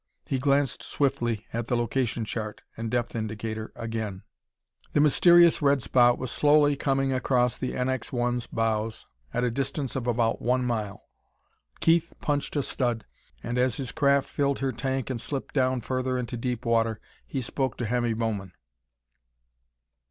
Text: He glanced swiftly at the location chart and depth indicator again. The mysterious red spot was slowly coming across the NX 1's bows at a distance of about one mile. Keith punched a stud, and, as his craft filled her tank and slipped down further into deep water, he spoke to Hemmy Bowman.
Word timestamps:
He 0.25 0.39
glanced 0.39 0.81
swiftly 0.81 1.45
at 1.53 1.67
the 1.67 1.77
location 1.77 2.25
chart 2.25 2.63
and 2.75 2.89
depth 2.89 3.15
indicator 3.15 3.71
again. 3.75 4.23
The 4.93 4.99
mysterious 4.99 5.61
red 5.61 5.83
spot 5.83 6.17
was 6.17 6.31
slowly 6.31 6.75
coming 6.75 7.13
across 7.13 7.55
the 7.55 7.73
NX 7.73 8.09
1's 8.09 8.47
bows 8.47 9.05
at 9.31 9.43
a 9.43 9.51
distance 9.51 9.95
of 9.95 10.07
about 10.07 10.41
one 10.41 10.65
mile. 10.65 11.03
Keith 11.81 12.13
punched 12.19 12.55
a 12.55 12.63
stud, 12.63 13.05
and, 13.43 13.59
as 13.59 13.77
his 13.77 13.91
craft 13.91 14.27
filled 14.27 14.57
her 14.57 14.71
tank 14.71 15.11
and 15.11 15.21
slipped 15.21 15.53
down 15.53 15.81
further 15.81 16.17
into 16.17 16.35
deep 16.35 16.65
water, 16.65 16.99
he 17.27 17.39
spoke 17.39 17.77
to 17.77 17.85
Hemmy 17.85 18.13
Bowman. 18.13 18.53